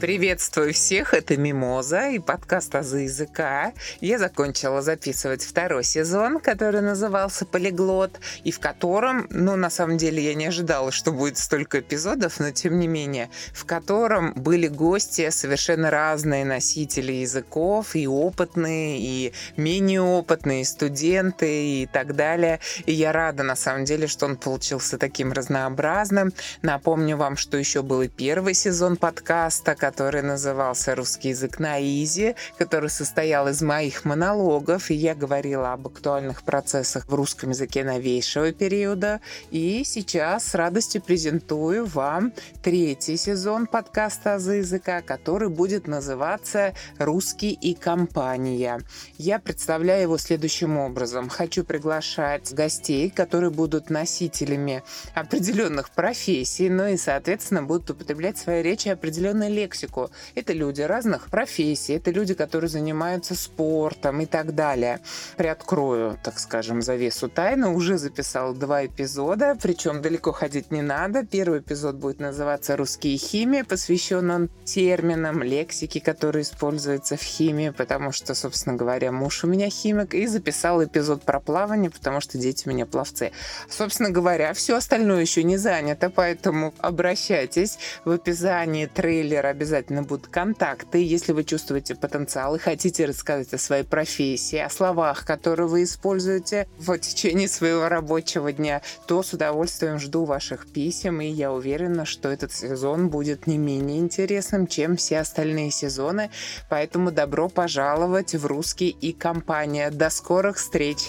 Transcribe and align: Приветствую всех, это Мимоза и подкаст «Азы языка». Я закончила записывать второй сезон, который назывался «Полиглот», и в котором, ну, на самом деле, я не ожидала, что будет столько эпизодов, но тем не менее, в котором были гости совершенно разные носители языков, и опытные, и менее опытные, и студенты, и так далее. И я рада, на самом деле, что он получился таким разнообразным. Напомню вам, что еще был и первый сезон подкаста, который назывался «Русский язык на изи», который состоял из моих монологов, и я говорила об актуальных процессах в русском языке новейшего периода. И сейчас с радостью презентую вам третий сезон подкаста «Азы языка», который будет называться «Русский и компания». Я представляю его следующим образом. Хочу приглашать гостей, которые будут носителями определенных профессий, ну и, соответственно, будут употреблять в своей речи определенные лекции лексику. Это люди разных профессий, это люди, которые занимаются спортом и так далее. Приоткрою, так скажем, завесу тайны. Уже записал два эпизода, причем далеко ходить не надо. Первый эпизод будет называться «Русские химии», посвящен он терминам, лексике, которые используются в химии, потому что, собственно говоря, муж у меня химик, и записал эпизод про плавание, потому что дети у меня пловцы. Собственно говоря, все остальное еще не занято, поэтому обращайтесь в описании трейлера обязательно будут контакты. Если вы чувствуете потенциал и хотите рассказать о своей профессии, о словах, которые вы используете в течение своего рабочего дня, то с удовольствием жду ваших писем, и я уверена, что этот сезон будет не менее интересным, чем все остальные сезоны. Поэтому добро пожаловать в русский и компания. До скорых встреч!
Приветствую 0.00 0.74
всех, 0.74 1.14
это 1.14 1.38
Мимоза 1.38 2.10
и 2.10 2.18
подкаст 2.18 2.74
«Азы 2.74 2.98
языка». 3.00 3.72
Я 4.02 4.18
закончила 4.18 4.82
записывать 4.82 5.42
второй 5.42 5.84
сезон, 5.84 6.38
который 6.38 6.82
назывался 6.82 7.46
«Полиглот», 7.46 8.20
и 8.44 8.50
в 8.50 8.60
котором, 8.60 9.26
ну, 9.30 9.56
на 9.56 9.70
самом 9.70 9.96
деле, 9.96 10.22
я 10.22 10.34
не 10.34 10.44
ожидала, 10.44 10.92
что 10.92 11.12
будет 11.12 11.38
столько 11.38 11.80
эпизодов, 11.80 12.38
но 12.40 12.50
тем 12.50 12.78
не 12.78 12.88
менее, 12.88 13.30
в 13.54 13.64
котором 13.64 14.34
были 14.34 14.68
гости 14.68 15.30
совершенно 15.30 15.90
разные 15.90 16.44
носители 16.44 17.12
языков, 17.12 17.96
и 17.96 18.06
опытные, 18.06 18.98
и 19.00 19.32
менее 19.56 20.02
опытные, 20.02 20.60
и 20.60 20.64
студенты, 20.64 21.82
и 21.82 21.86
так 21.90 22.14
далее. 22.14 22.60
И 22.84 22.92
я 22.92 23.12
рада, 23.12 23.44
на 23.44 23.56
самом 23.56 23.86
деле, 23.86 24.08
что 24.08 24.26
он 24.26 24.36
получился 24.36 24.98
таким 24.98 25.32
разнообразным. 25.32 26.34
Напомню 26.60 27.16
вам, 27.16 27.38
что 27.38 27.56
еще 27.56 27.82
был 27.82 28.02
и 28.02 28.08
первый 28.08 28.52
сезон 28.52 28.98
подкаста, 28.98 29.74
который 29.86 30.22
назывался 30.22 30.96
«Русский 30.96 31.28
язык 31.28 31.60
на 31.60 31.80
изи», 31.80 32.34
который 32.58 32.90
состоял 32.90 33.46
из 33.46 33.62
моих 33.62 34.04
монологов, 34.04 34.90
и 34.90 34.94
я 34.94 35.14
говорила 35.14 35.72
об 35.72 35.86
актуальных 35.86 36.42
процессах 36.42 37.06
в 37.06 37.14
русском 37.14 37.50
языке 37.50 37.84
новейшего 37.84 38.50
периода. 38.50 39.20
И 39.52 39.84
сейчас 39.84 40.48
с 40.48 40.54
радостью 40.56 41.02
презентую 41.02 41.86
вам 41.86 42.32
третий 42.64 43.16
сезон 43.16 43.68
подкаста 43.68 44.34
«Азы 44.34 44.54
языка», 44.54 45.02
который 45.02 45.50
будет 45.50 45.86
называться 45.86 46.74
«Русский 46.98 47.52
и 47.52 47.74
компания». 47.74 48.80
Я 49.18 49.38
представляю 49.38 50.02
его 50.02 50.18
следующим 50.18 50.78
образом. 50.78 51.28
Хочу 51.28 51.62
приглашать 51.62 52.52
гостей, 52.52 53.08
которые 53.08 53.50
будут 53.50 53.88
носителями 53.88 54.82
определенных 55.14 55.90
профессий, 55.90 56.68
ну 56.68 56.88
и, 56.88 56.96
соответственно, 56.96 57.62
будут 57.62 57.90
употреблять 57.90 58.36
в 58.36 58.42
своей 58.42 58.64
речи 58.64 58.88
определенные 58.88 59.50
лекции 59.50 59.75
лексику. 59.76 60.10
Это 60.34 60.52
люди 60.52 60.82
разных 60.82 61.28
профессий, 61.30 61.94
это 61.94 62.10
люди, 62.10 62.34
которые 62.34 62.70
занимаются 62.70 63.34
спортом 63.34 64.20
и 64.20 64.26
так 64.26 64.54
далее. 64.54 65.00
Приоткрою, 65.36 66.18
так 66.22 66.38
скажем, 66.38 66.82
завесу 66.82 67.28
тайны. 67.28 67.68
Уже 67.68 67.98
записал 67.98 68.54
два 68.54 68.86
эпизода, 68.86 69.56
причем 69.60 70.02
далеко 70.02 70.32
ходить 70.32 70.70
не 70.70 70.82
надо. 70.82 71.24
Первый 71.24 71.60
эпизод 71.60 71.96
будет 71.96 72.20
называться 72.20 72.76
«Русские 72.76 73.18
химии», 73.18 73.62
посвящен 73.62 74.30
он 74.30 74.48
терминам, 74.64 75.42
лексике, 75.42 76.00
которые 76.00 76.42
используются 76.42 77.16
в 77.16 77.22
химии, 77.22 77.70
потому 77.70 78.12
что, 78.12 78.34
собственно 78.34 78.76
говоря, 78.76 79.12
муж 79.12 79.44
у 79.44 79.46
меня 79.46 79.68
химик, 79.70 80.14
и 80.14 80.26
записал 80.26 80.82
эпизод 80.82 81.22
про 81.22 81.40
плавание, 81.40 81.90
потому 81.90 82.20
что 82.20 82.38
дети 82.38 82.66
у 82.66 82.70
меня 82.70 82.86
пловцы. 82.86 83.32
Собственно 83.68 84.10
говоря, 84.10 84.52
все 84.54 84.76
остальное 84.76 85.20
еще 85.20 85.42
не 85.42 85.56
занято, 85.56 86.10
поэтому 86.10 86.74
обращайтесь 86.78 87.78
в 88.04 88.10
описании 88.10 88.86
трейлера 88.86 89.52
обязательно 89.66 90.02
будут 90.04 90.28
контакты. 90.28 91.02
Если 91.02 91.32
вы 91.32 91.42
чувствуете 91.42 91.96
потенциал 91.96 92.54
и 92.54 92.60
хотите 92.60 93.04
рассказать 93.04 93.52
о 93.52 93.58
своей 93.58 93.82
профессии, 93.82 94.58
о 94.58 94.70
словах, 94.70 95.26
которые 95.26 95.66
вы 95.66 95.82
используете 95.82 96.68
в 96.78 96.96
течение 96.98 97.48
своего 97.48 97.88
рабочего 97.88 98.52
дня, 98.52 98.80
то 99.08 99.24
с 99.24 99.32
удовольствием 99.32 99.98
жду 99.98 100.24
ваших 100.24 100.68
писем, 100.68 101.20
и 101.20 101.26
я 101.26 101.52
уверена, 101.52 102.04
что 102.04 102.28
этот 102.28 102.52
сезон 102.52 103.08
будет 103.08 103.48
не 103.48 103.58
менее 103.58 103.98
интересным, 103.98 104.68
чем 104.68 104.96
все 104.96 105.18
остальные 105.18 105.72
сезоны. 105.72 106.30
Поэтому 106.70 107.10
добро 107.10 107.48
пожаловать 107.48 108.36
в 108.36 108.46
русский 108.46 108.90
и 108.90 109.12
компания. 109.12 109.90
До 109.90 110.10
скорых 110.10 110.58
встреч! 110.58 111.08